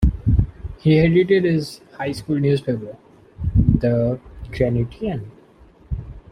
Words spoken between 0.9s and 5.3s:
edited his high school newspaper, "The Granitian".